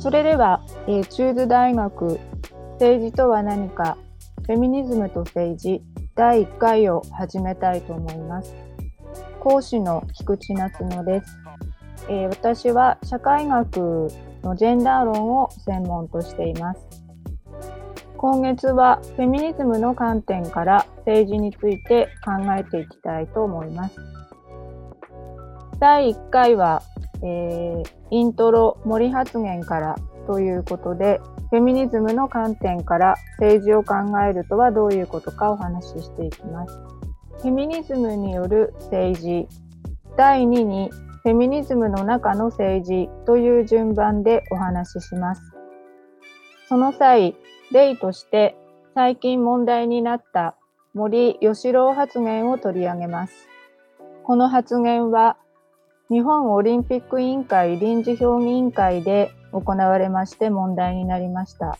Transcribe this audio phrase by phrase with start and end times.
[0.00, 2.20] それでは、えー、中津大学
[2.72, 3.96] 政治とは何か
[4.46, 5.80] フェミニズムと政治
[6.16, 8.54] 第1回を始めたいと思います。
[9.40, 11.38] 講師の菊池夏乃です、
[12.08, 14.08] えー、私は社会学
[14.42, 17.01] のジェンダー論を専門としています。
[18.22, 23.96] 今月はフェミニズムの観点から政治について考えていきたいと思います。
[25.78, 26.82] 第1回は
[27.22, 29.96] えー、イントロ森発言から
[30.26, 36.80] ということで、フェミニズムの観点から政治を考えるとはどういうことかお話ししていきます。
[37.42, 39.48] フェミニズムによる政治、
[40.16, 40.90] 第2に
[41.22, 45.42] フェミニズムの中の政治という順番でお話しします。
[46.68, 47.36] その際、
[47.72, 48.54] 例として
[48.94, 50.56] 最近問題になった
[50.94, 53.48] 森喜朗発言を取り上げます。
[54.24, 55.38] この発言は
[56.10, 61.78] 日本オリンピック委員会臨時評議委員会で行われまして問題になりました。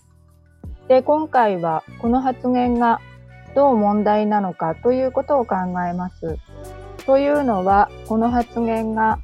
[0.89, 3.01] で、今回はこの発言が
[3.55, 6.39] どう問題なのかということを考えます。
[7.05, 9.19] というのは、この発言が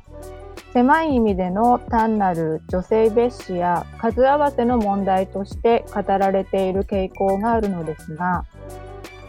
[0.72, 8.44] 狭い意味での単なる女性蔑視や数合わせの問題として語られている傾向があるのですが、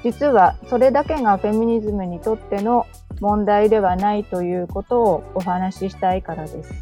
[0.03, 2.87] 実はそれだけがフェミニズムにとっての
[3.19, 6.73] 問題ではないということをお話ししたいからです。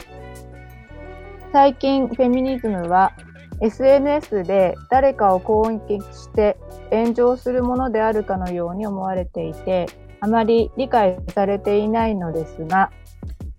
[1.51, 3.13] 最近フェミニズムは
[3.61, 6.57] SNS で誰かを攻撃して
[6.91, 9.87] 炎上するものであるかのように思われていて
[10.19, 12.91] あまり理解されていないのですが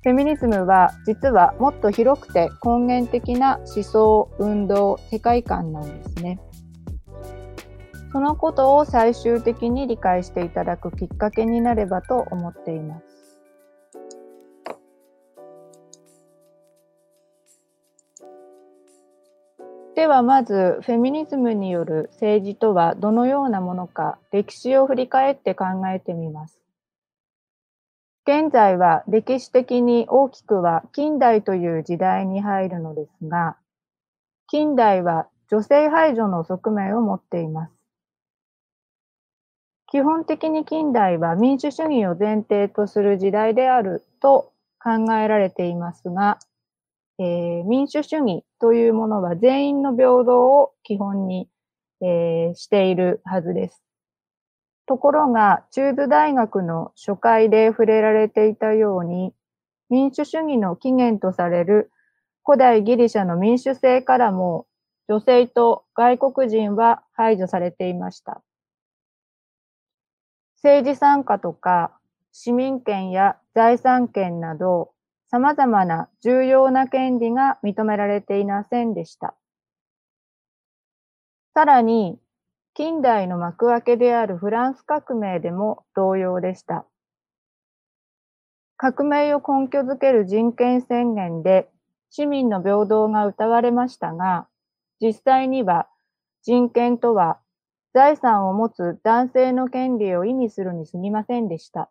[0.09, 6.41] フェミニズムは実はもっと広くて根源的な思想運動世界観なんですね。
[8.11, 13.05] そのことを最終的に理解していただくきっかけになればと思っています。
[19.95, 26.59] ではまずフェミニズムによる政治とはどのようなものか歴史を振り返って考えてみます。
[28.29, 33.57] 現在は歴史的に大きくは近代という時代に入るのですが、
[34.49, 37.73] 近代は女性排除の側面を持っています。
[39.87, 46.39] 基本的に近代は民主主義を前提とする時代であると考えられていますが、
[47.19, 51.49] えー、民主主義というものは全員の平等を基本に、
[52.03, 53.88] えー、しているはずです。
[54.89, 59.35] ところが、中部大学の初回で触れられていたように、
[59.91, 61.93] 民主主義の起源とされる
[62.45, 64.67] 古代ギリシャの民主制からも
[65.09, 68.43] 女性と外国人は排除されていました。
[70.57, 71.93] 政治参加とか
[72.33, 74.93] 市民権や財産権など
[75.31, 79.35] 様々な重要な権利が認められていませんでした。
[81.55, 82.19] さらに、
[82.79, 86.87] 近代の幕開けであるフランス革命でも同様でした。
[88.77, 91.69] 革命を根拠づける人権宣言で
[92.09, 94.47] 市民の平等が謳われましたが、
[95.01, 95.89] 実際には
[96.45, 97.41] 人権とは
[97.95, 101.91] 財産を持つ男性の権利を意味するに過ぎませんでした。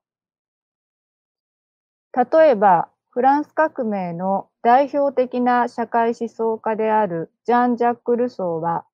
[2.15, 8.85] 例えば、フランス革命の代表的な社会思想家であるジャン・ジャック・ルソーは、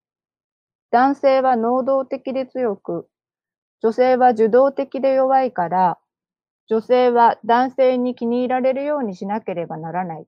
[0.94, 3.09] 男性は能動的で強く、
[3.81, 5.98] 女性は受動的で弱いから、
[6.68, 10.28] 女性は男性に気に入られるようにしなければならない。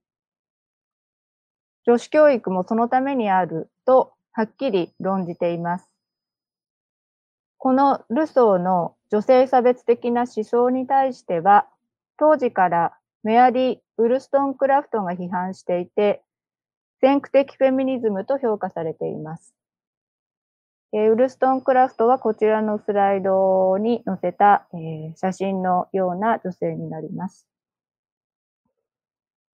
[1.85, 5.87] 女子教育もそのためにあるとはっきり論じています。
[7.59, 11.67] このルソーの女性差別的な思想に対しては、
[12.17, 16.23] 当時からメアリー・ウルストン・クラフトが批判していて、
[17.01, 19.53] 先駆的フェミニズムと評価されています。
[20.93, 27.47] えウルストン・クラフトはこちらのスライドに載せた、え写真のような女性になります。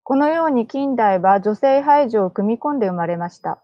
[0.03, 3.63] このように近代は女性排除を組み込んで生まれました。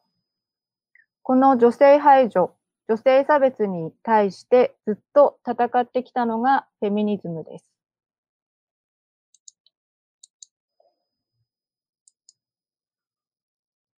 [1.24, 2.53] この女性排除
[2.89, 7.76] 女性差別に対してずっと戦ってきたのがフェミニズムです。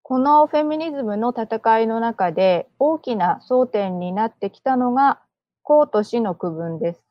[0.10, 5.22] このフェミニズムの戦いの中で大きな争点になってきたのが
[5.62, 7.06] 公と私の区分です。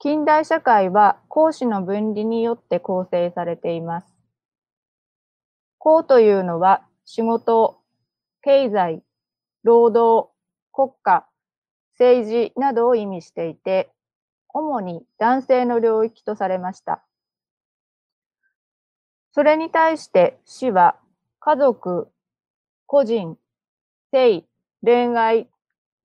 [0.00, 4.12] 近代社会は公私の分離によって構成されています。
[5.78, 7.78] 公というのは仕事、
[8.42, 9.04] 経済、
[9.62, 10.28] 労働、
[10.72, 11.24] 国家、
[12.00, 13.92] 政治などを意味していて、
[14.48, 17.04] 主に男性の領域とされました。
[19.30, 20.96] それに対して死は
[21.44, 22.08] 家族、
[22.86, 23.36] 個人、
[24.12, 24.44] 性、
[24.80, 25.48] 恋愛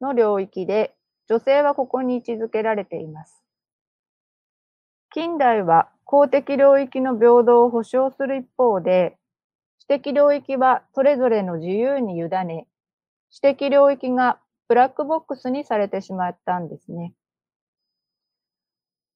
[0.01, 0.95] の領域で
[1.29, 3.43] 女性はここに位置づけられています。
[5.13, 9.15] 近代は公的領域の平等を保障する一方で、
[9.79, 12.65] 私的領域はそれぞれの自由に委ね、
[13.29, 17.13] 私的領域がブラックボックスにされてしまったんですね。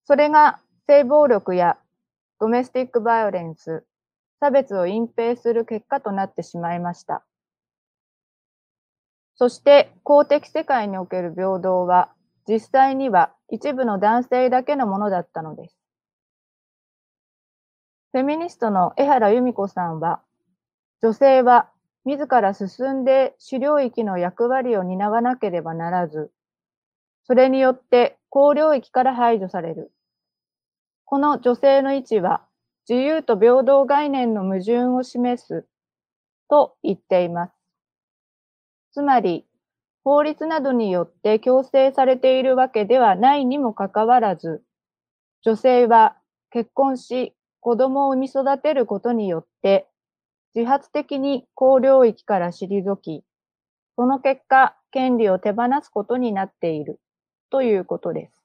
[0.06, 1.80] それが性暴力や
[2.40, 3.84] ドメスティックバイオレンス、
[4.42, 7.24] 差別を隠蔽する結果となってしまいました。
[9.36, 12.12] そして公的世界における平等は
[12.48, 15.78] 実際には一部の男性だけのものだったのです。
[18.14, 20.22] フェミニストの江原由美子さんは、
[21.02, 21.70] 女性は
[22.04, 26.32] 自ら進んで主領域の役割を担わなければならず、
[27.24, 29.94] それによって公領域から排除される。
[31.06, 32.42] この女性の位置は
[32.90, 35.66] 自由と平等概念の矛盾を示す
[36.50, 37.54] と言っています。
[38.94, 39.46] つまり、
[40.04, 44.64] 法律などによって強制されているわけではないにもかかわらず、
[45.44, 46.18] 女性は
[46.50, 49.88] 結婚し子供を産み育てることによって、
[50.56, 53.24] 自発的に公領域から退き、
[53.96, 57.00] その結果、権利を手放すことになっている
[57.52, 58.44] ということです。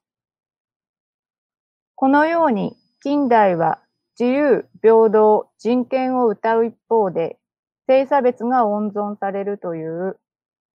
[1.95, 3.79] このように、近代は
[4.19, 7.37] 自由、平等、人権を謳う一方で、
[7.85, 10.19] 性差別が温存されるという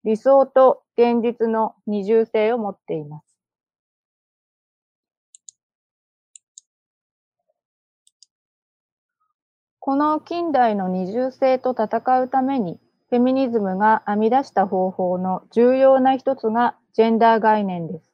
[0.04, 3.26] 理想と現実の二重性を持っています。
[9.80, 12.80] この近代の二重性と戦うために、
[13.10, 18.14] フェミニズムが編み出した方法の重要な一つがジェンダー概念です。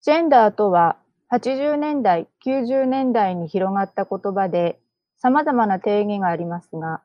[0.00, 0.96] ジェンダーとは
[1.32, 4.78] 80年代、90年代に広がった言葉で
[5.16, 7.00] 様々な定義がありますが、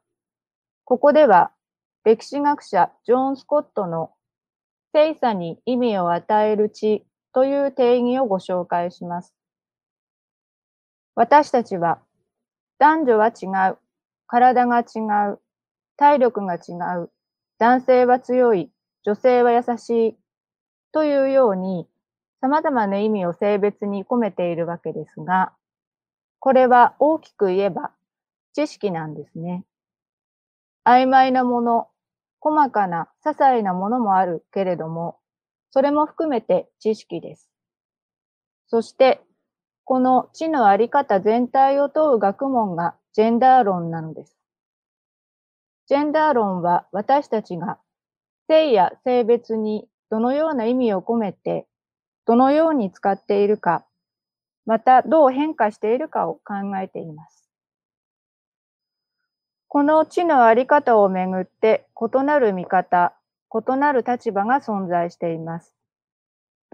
[0.83, 1.51] ここでは
[2.03, 4.11] 歴史学者ジョン・スコットの
[4.91, 9.33] 性差に意味を与える知という定義をご紹介します。
[11.15, 11.99] 私たちは
[12.79, 13.77] 男女は違う。
[14.27, 14.83] 体が違
[15.31, 15.39] う。
[15.95, 17.09] 体力が違う。
[17.59, 18.71] 男性は強い。
[19.03, 20.17] 女性は優しい。
[20.91, 21.87] というように、
[22.41, 25.53] 様々な意味を性別に込めているわけですが、
[26.39, 27.91] これは大きく言えば
[28.53, 29.63] 知識なんですね。
[30.85, 31.87] 曖昧なもの、
[32.39, 35.17] 細かな些細なものもあるけれども、
[35.71, 37.49] それも含めて知識です。
[38.67, 39.21] そして
[39.83, 44.37] この知のあり方全体を問う学問がジェンダー論なのです。
[45.87, 47.79] ジェンダー論は私たちが
[48.49, 51.67] 性や性別にどのような意味を込めて、
[52.27, 53.85] どのように使っているか、
[54.65, 57.49] またどう変化しているかを考えています。
[59.69, 63.13] この知のあり方をめぐって異なる見方、
[63.53, 65.73] 異なる立場が存在しています。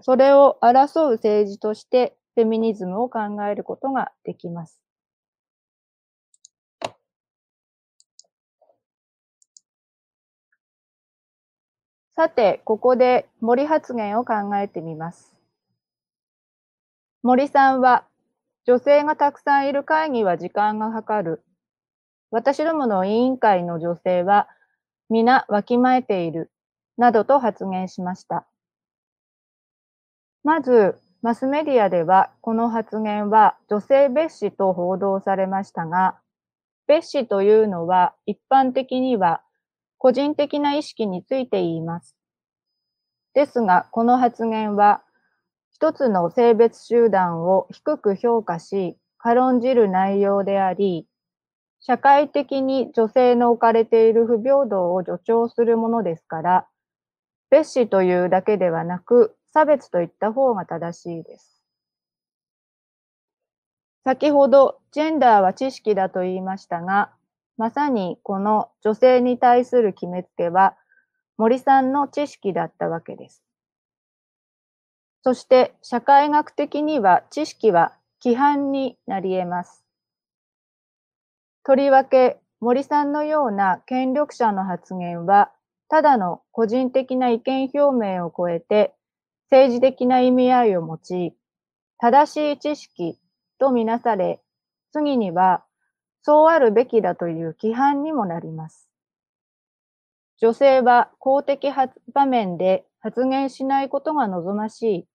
[0.00, 4.80] それを争う政治としてフェミニズムを考えることができます。
[12.16, 15.33] さて、ここで森発言を考えてみます。
[17.24, 18.04] 森さんは、
[18.66, 21.42] 女性がたくさんいる会議は時間がかかる。
[22.30, 24.46] 私どもの委員会の女性は
[25.08, 26.50] 皆わきまえている。
[26.98, 28.46] などと発言しました。
[30.42, 36.18] まず、マスメディアではこの発言は女性蔑視と報道されましたが、
[36.86, 39.40] 蔑視というのは一般的には
[39.96, 42.18] 個人的な意識について言います。
[43.32, 45.02] ですが、この発言は
[45.74, 51.08] 一つの性別集団を低く評価し、軽んじる内容であり、
[51.80, 56.66] 社会的に女性の置かれている不平等を助長するものですから、
[57.50, 61.60] 蔑視というだけではなく、差別と言った方が正しいです。
[64.04, 67.10] 先ほど、ジェンダーは知識だと言いましたが、
[67.56, 70.76] まさにこの女性に対する決めつけは、
[71.36, 73.43] 森さんの知識だったわけです。
[75.24, 79.82] そして、社会学的には知識は規範になり得ます。
[81.64, 85.50] とりわけ、森さんのような権力者の発言は、
[85.88, 87.78] ただの個人的な意見表
[88.18, 88.94] 明を超えて、
[89.50, 91.34] 政治的な意味合いを持ち、
[91.96, 93.18] 正しい知識
[93.58, 94.42] とみなされ、
[94.92, 95.64] 次には、
[96.20, 98.90] そうあるべきだという規範にもなります。
[100.36, 101.70] 女性は公的
[102.12, 105.08] 場面で発言しないことが望ましい、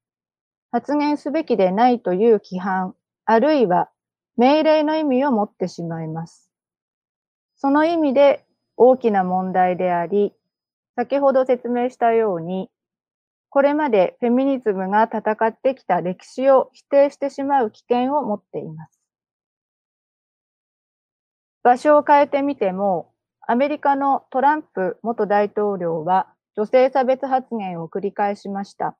[0.72, 2.96] 発言すべきでないという規範、
[3.26, 3.90] あるいは
[4.38, 6.50] 命令の意味を持ってしまいます。
[7.56, 8.46] その意味で
[8.78, 10.34] 大きな問題であり、
[10.96, 12.70] 先ほど説明したように、
[13.50, 19.00] これまでフェミニズムが戦ってきた歴史を否定してしまう危険を持っています。
[21.64, 23.12] 場所を変えてみても、
[23.42, 28.96] アメリカのトランプ元大統領は女性差別発言を繰り返しました。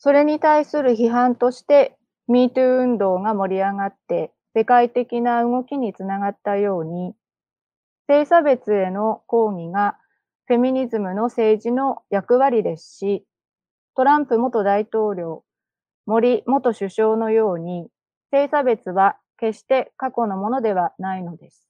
[0.00, 1.96] それに対する批判として
[2.30, 7.14] MeToo 運動が盛り上がって世界的な動きにつながったように、
[8.08, 9.98] 性差別への抗議が
[10.46, 13.26] フェミニズムの政治の役割ですし、
[13.94, 15.44] トランプ元大統領、
[16.06, 17.88] 森元首相のように、
[18.30, 21.69] 性差別は決して過去のものではないのです。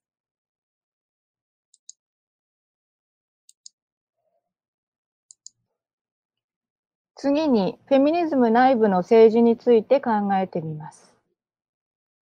[7.22, 11.14] 次に、フェミニズム内部の政治について考えてみます。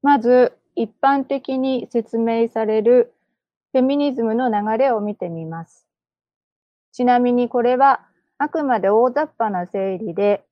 [0.03, 3.11] まず、一般的に説明される
[3.71, 5.87] フェミニズムの流れを見てみます。
[6.91, 8.01] ちなみにこれは
[8.37, 10.45] あくまで大雑把な整理で、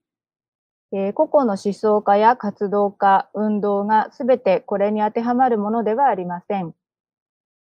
[0.92, 6.74] えー、個々の思想家や活動家、運動がすべてこれに当てはまるものではありません。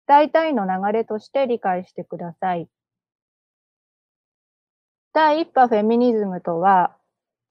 [0.06, 2.66] 大体の流れとして理解してください。
[5.14, 6.96] 第一波フェミニズムとは、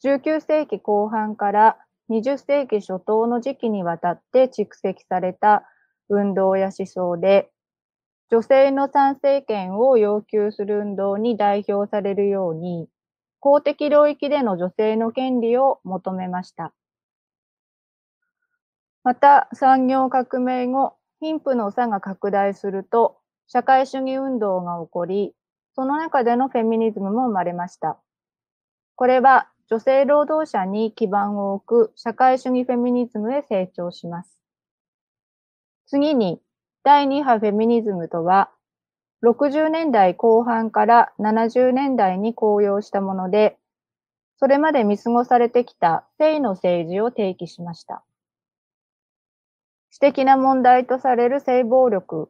[0.03, 1.77] 19世紀後半から
[2.09, 5.63] 20世紀初頭の時期にわたって蓄積された
[6.09, 7.51] 運動や思想で、
[8.31, 12.89] 女性の参政権を要求する運動に代表されるように、
[13.39, 16.73] 公的領域での女性の権利を求めました。
[19.03, 25.35] また、産業革命後、貧富の差が拡大すると、社会主義運動が起こり、
[25.81, 27.97] その中でのフェミニズムも生まれました。
[28.93, 34.37] これは女性労働者に基盤を置く社会主義フェミニズムへ成長します。
[35.87, 36.39] 次に、
[36.83, 38.51] 第2波フェミニズムとは、
[39.23, 43.57] 60年代後半から70年代に公用したもので、
[44.37, 48.03] それまで見過ごされてきた性の政治を提起しました。
[49.89, 52.29] 私的な問題とされる性暴力、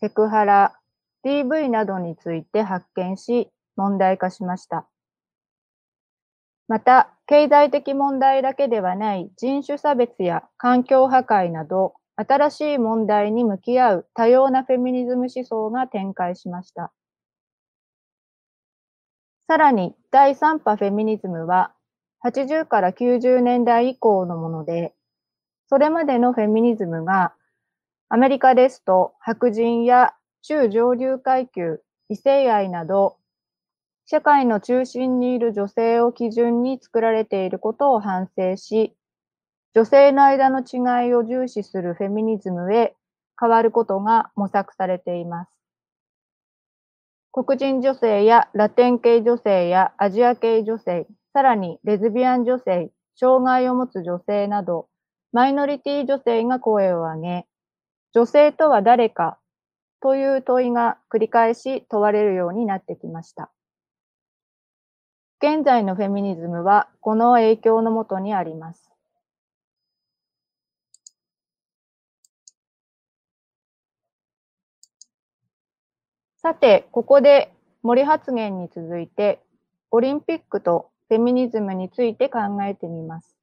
[0.00, 0.76] セクハラ、
[1.24, 4.86] DV などについて発見し、問題化しました。
[6.68, 16.92] また、経済的問題だけではない人種差別や環境破壊など、新しい問題に向き合う多様なフェミニズム思想が展開しました。
[19.46, 21.72] さらに第3波フェミニズムは
[22.24, 24.94] 80から90年代以降のもので、
[25.68, 27.34] それまでのフェミニズムが
[28.08, 30.14] アメリカですと白人や
[30.46, 33.16] 中上流階級、異性愛など
[34.04, 38.94] 社会の中心にいる女性を基準に作られていることを反省し、
[39.74, 42.94] 女性の間の違いを重視するフェミニズムへ
[43.40, 45.50] 変わることが模索されています。
[47.32, 54.88] 黒人女性やラテン系女性やアジア系女性、さらにレズビアン女性、障害を持つ女性など、
[55.32, 57.46] マイノリティ女性が声を上げ、
[58.12, 59.38] 女性とは誰か
[60.00, 63.50] という問いが繰り返し問われるようになってきました。
[65.40, 68.90] 現在のフェミニズムはこの影響のもとにあります。
[76.44, 77.50] さて、ここで
[77.82, 79.40] 森発言に続いて、
[79.90, 83.34] オリンピックとフェミニズムについて考えてみます。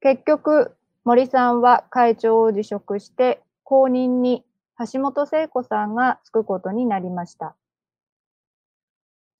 [0.00, 4.44] 結局、森さんは会長を辞職して、後任に
[4.92, 7.56] 橋本聖子さんがつくことになりました。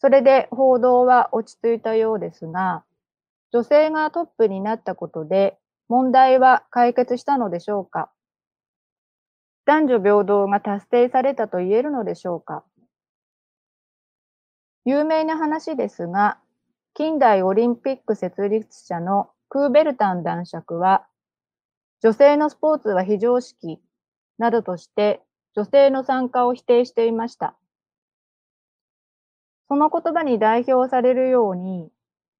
[0.01, 2.85] それで報道は落ち着いたようですが、
[3.53, 8.11] 女性がトップになったことで問題は解決したのでしょうか？
[9.65, 12.65] 男女平等が達成されたと言えるのでしょうか？
[14.85, 16.39] 有名な話ですが、
[16.95, 21.07] 近代オリンピック設立者のクーベルタン男爵は、
[22.03, 23.81] 女性のスポーツは非常識
[24.39, 25.21] などとして
[25.55, 27.57] 女性の参加を否定していました。
[29.69, 31.91] その言葉に代表されるように、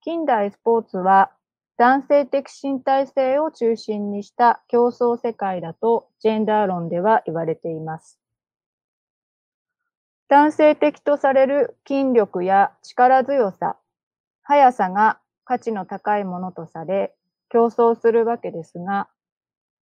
[0.01, 1.31] 近代スポーツは
[1.77, 8.19] 男性的身体性を中心にした競争世界だとジェンダー論では言われています。
[10.27, 13.77] 男性的とされる筋力や力強さ、
[14.43, 17.15] 速さが価値の高いものとされ、
[17.49, 19.07] 競争するわけですが、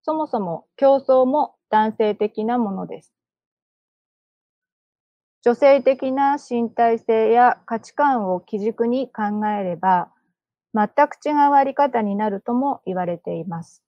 [0.04, 3.15] そもそも競争も男性的なものです。
[5.46, 10.10] 女性的な身体性や価値観を基軸に考えれば、
[10.74, 13.84] 全く違うあり方になるとも言われています。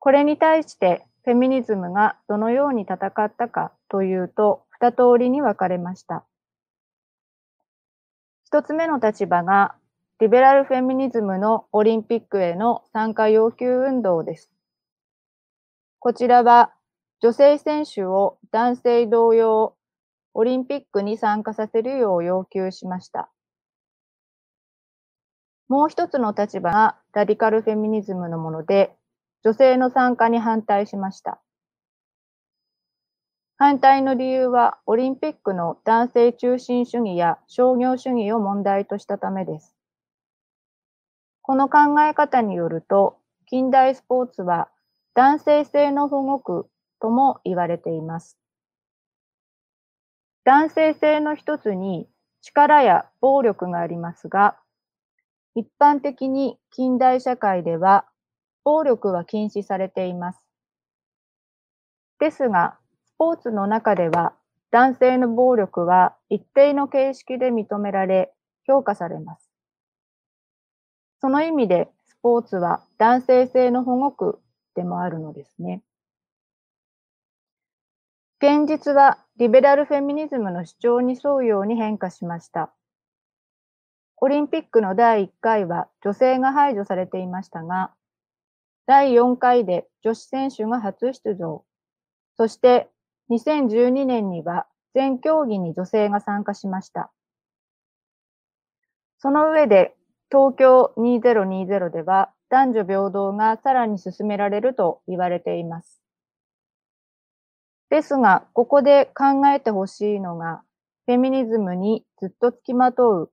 [0.00, 6.24] これに対してフェミニズムがどのように戦ったかというと、二通りに分かれました。
[8.44, 9.76] 一つ目の立場が、
[10.18, 14.50] リベラルフェミニズムのオリンピックへの参加要求運動です。
[16.00, 16.72] こちらは
[17.20, 19.74] 女性選手を男性同様、
[20.34, 23.28] オリンピックに参加させるよう要求しました。
[25.68, 28.94] もう一つの立場がラディカルフェミニズムのもので、
[29.42, 31.40] 女性の参加に反対しました。
[33.56, 39.74] 反対の理由は、オリンピックの男性中心主義や商業主義を問題としたためです。
[41.42, 44.68] この考え方によると、近代スポーツは
[45.14, 48.38] 男性性の保護区とも言われています。
[50.44, 52.08] 男性性の一つに
[52.40, 54.56] 力や暴力がありますが、
[55.54, 58.06] 一般的に近代社会では
[58.64, 60.42] 暴力は禁止されています。
[62.18, 64.34] ですが、スポーツの中では
[64.70, 68.32] 男性の暴力は一定の形式で認められ、
[68.66, 69.50] 評価されます。
[71.20, 74.38] その意味でスポーツは男性性の保護区
[74.74, 75.82] でもあるのですね。
[78.40, 82.72] 現実はリベラルフェミニズムの主張に沿うように変化しました。
[84.20, 87.92] オリンピックの第1回は女性が排除されていましたが、
[88.86, 91.64] 第4回で女子選手が初出場、
[92.36, 92.88] そして
[93.30, 97.10] 2012年には全競技に女性が参加しました。
[99.18, 99.96] その上で
[100.30, 106.07] 東京2020では男女平等がさらに進められると言われています。
[107.90, 110.62] ですが、ここで考えてほしいのが、
[111.06, 113.32] フェミニズムにずっとつきまとう、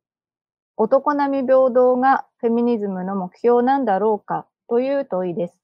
[0.77, 5.59] 男並み平等がフェミニズムの目標なんだろうかという問いです。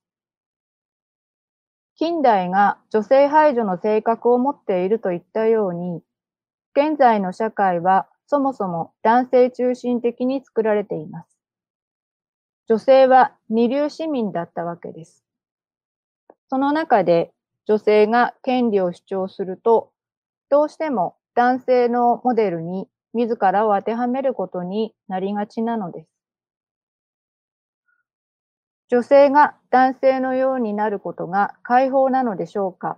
[1.95, 6.01] 近代が女性排除の性格を持っているといったように、
[6.75, 11.37] 現在の社会はそもそも男性中心的に作られています。
[12.67, 15.23] 女性は二流市民だったわけです。
[16.49, 17.31] その中で
[17.65, 19.91] 女性が権利を主張すると、
[20.49, 26.09] どうしても男性のモデルに自らを当てはめることになりがちなのです。
[28.89, 32.97] 女性が男性のようになることが解放なのでしょうか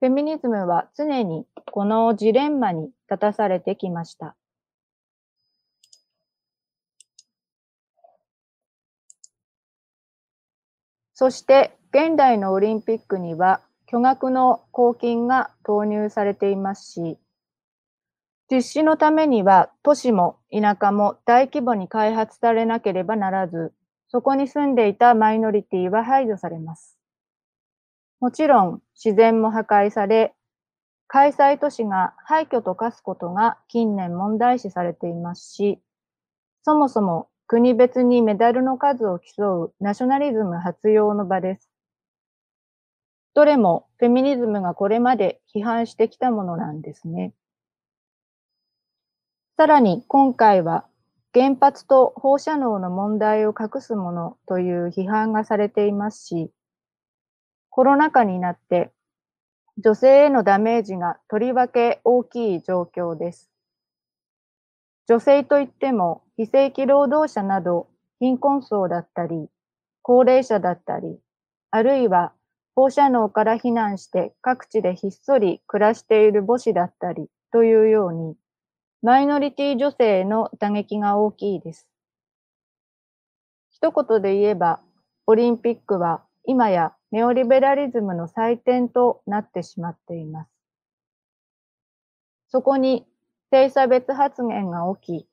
[0.00, 4.36] フェミニズムは常にこのジレンマに立たされてきました。
[11.20, 17.18] そして現代のオリンピックには巨額の公金が投入されていますし、
[18.50, 23.74] 実施のためには都市も田舎も大規模に開発されなければならず、
[24.08, 26.96] そこに住んでいたマイノリティは排除されます。
[28.20, 30.32] もちろん自然も破壊され、
[31.06, 35.82] 開催都市が廃墟と化すことが近年問題視されていますし、
[36.62, 41.68] そもそも国別にメダルの数を競うナショナリズム発用の場です。
[43.34, 47.34] どれもフェミニズムがこれまで批判してきたものなんですね。
[49.56, 50.86] さらに今回は
[51.34, 56.52] 原発と放射能の問題を隠すものという批判がされていますし、
[57.68, 58.92] コロナ禍になって
[59.76, 63.50] 女性へのダメージがとりわけ大きい状況です。
[65.08, 67.86] 女性といっても非正規労働者など
[68.18, 69.50] 貧困層だったり、
[70.00, 71.18] 高齢者だったり、
[71.70, 72.32] あるいは
[72.74, 78.36] 放射能から避難して各地でひっそり暮らしている母子だったりというように、
[79.02, 81.86] マイノリティ女性への打撃が大きいです。
[83.68, 84.80] 一言で言えば、
[85.26, 90.50] オリンピックは今やネオリベラリズムの祭典となってしまっています。
[92.48, 93.06] そこに
[93.50, 95.29] 性差別発言が起き、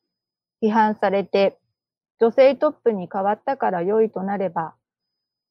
[0.61, 1.57] 批判されて、
[2.19, 4.73] 女性トップに変わったから良いとなれば、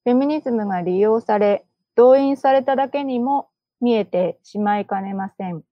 [0.05, 1.65] フェミニズムが利用され、
[1.95, 3.49] 動員されただけにも
[3.81, 5.63] 見えてしまいかねません。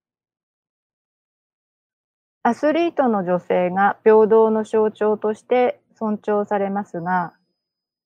[2.42, 7.33] アスリートの女性が平等の象徴として尊重されますが、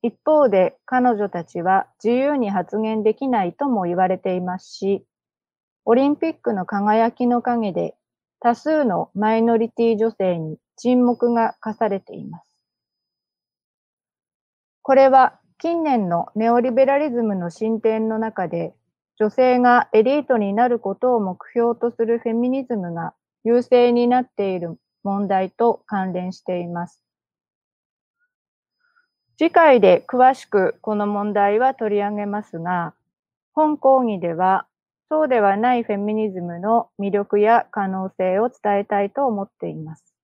[0.00, 5.04] 一方で彼女たちは自由に発言できないとも言われていますし、
[5.84, 7.96] オリンピックの輝きの陰で
[8.40, 12.48] 多数のマイノリティ女性に沈黙が課されています。
[14.82, 18.74] これは近年のネオリベラリズムの進展の中で、
[19.16, 23.12] 女性がエリートになることを目標とするフェミニズムが
[23.44, 27.02] 優勢になっている問題と関連しています。
[29.36, 32.94] 次回で詳しくこの問題は取り上げますが、
[33.52, 34.66] 本講義では
[35.10, 40.17] そうではないフェミニズムの魅力や可能性を伝えたいと思っています。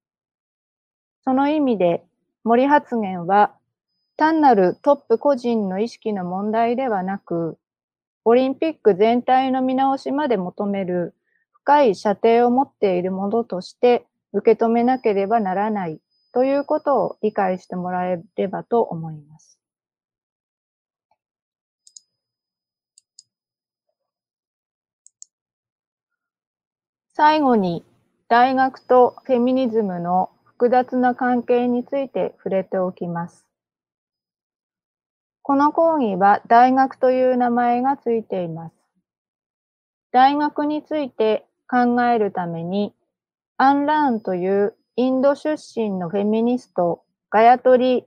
[1.24, 2.04] その意味で
[2.44, 3.54] 森発言は
[4.16, 7.58] 単なるトップ個人の意識の問題ではなく、
[8.24, 11.14] オリンピック全体の見直しまで求める
[11.52, 15.98] 深い射程を持っているものとして受け止めなければならない
[16.32, 19.58] ということを理解してもらえればと思います。
[27.14, 27.84] 最後に
[28.28, 33.44] 大学とフェミニズムの複雑な関係について触れておきます。
[35.42, 38.74] この講義は大学という名前がついています。
[40.12, 42.94] 大学について考えるために、
[43.56, 48.04] アンラーンというインド出身のフェミニスト、ガヤトリ・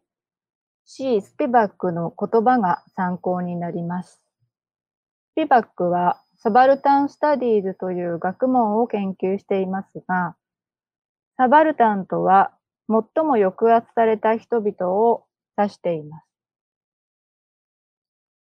[0.86, 4.22] シー・スピバックの言葉が参考になります。
[5.34, 10.37] スピバックはサバルタン・スタディーズという学問を研究していますが、
[11.38, 12.52] サバルタンとは
[12.90, 16.26] 最も抑圧された人々を指しています。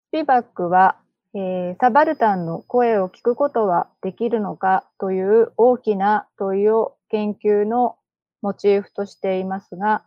[0.10, 0.98] スピバックは、
[1.34, 7.96] えー、サバルタンの声を聞くことはできるのかという大きな問いを研究の
[8.42, 10.04] モチーフとしていますが、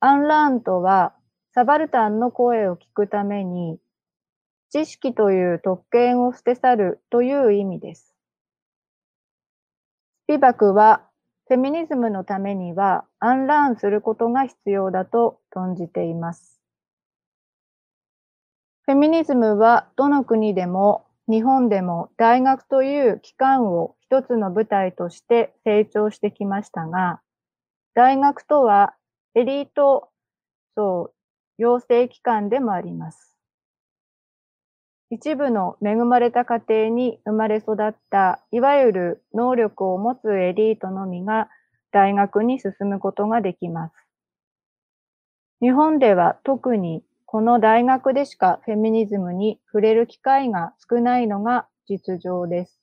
[0.00, 1.14] アンラーンとは
[1.54, 3.78] サバルタンの声を聞くために
[4.70, 8.16] 知識という特権を捨て去るという意味です。
[10.24, 11.08] スピバクは
[11.46, 16.60] フェミニズムのためにはアンラーンすることが必要だと論じています。
[18.86, 27.20] フェミニズムはどの国でも日本でも大学という機関を一つの舞台として成長してきましたが、
[27.94, 28.94] 大学とは
[29.34, 30.10] エリート
[30.74, 31.12] 層
[31.58, 33.33] 養成機関でもあります。
[35.14, 41.48] 一部の恵まれた家庭に生まれ育ったいわゆる能力を持つエリートのみが
[41.92, 43.94] 大学に進むことができます。
[45.60, 52.80] 日本では特にこの大学でしかフェミニズムに触れる機会が少ないのが実情です。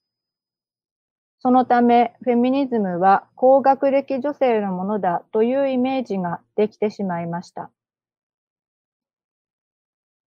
[1.39, 7.71] そのため、フェミニズムは高学歴女性のものだというイメージができてしまいました。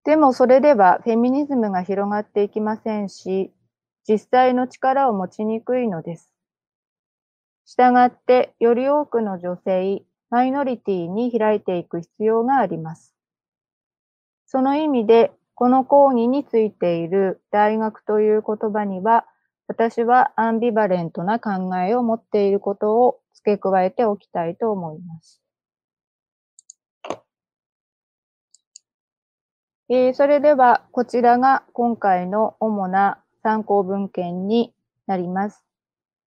[0.06, 3.54] でもそれではフェミニズムが広がっていきませんし、
[4.08, 6.30] 実際の力を持ちにくいのです。
[7.66, 13.16] したがって、より多くの女性、マイノリティに開いていく必要があります。
[14.46, 19.26] その意味で、この講義についている大学という言葉には、
[19.68, 25.42] 私はアンビバレントな考えを持っていることを付け加えておきたいと思います。
[29.89, 34.74] えー、それでは、こちらが今回の主な参考文献に
[35.08, 35.65] なります。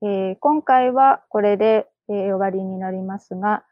[0.03, 3.64] えー、今回はこれで、えー、終わりになりますが、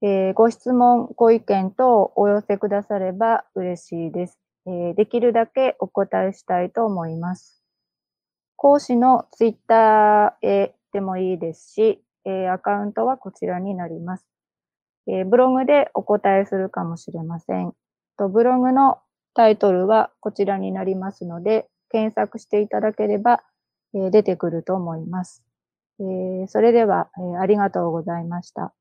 [0.00, 7.64] えー、ご質問、ご意見等をお寄せくだされば嬉しいです、え、できるだけお答えしたいと思います。
[8.54, 14.26] 講師のツイッターへでもいいですし、え、アカウントはこちらになります、
[15.08, 17.74] えブログでお答えするかもしれません。
[18.18, 18.98] とブログの
[19.34, 23.42] タイトルはこちらになりますので、検索していただければ、
[23.94, 25.42] え出てくると思います。
[26.00, 28.74] えそれでは、えありがとうございました。